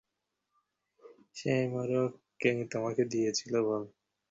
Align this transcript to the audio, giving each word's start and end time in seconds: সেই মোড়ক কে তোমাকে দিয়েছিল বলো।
সেই 1.35 1.63
মোড়ক 1.67 2.11
কে 2.41 2.51
তোমাকে 2.71 3.03
দিয়েছিল 3.11 3.53
বলো। 3.67 3.87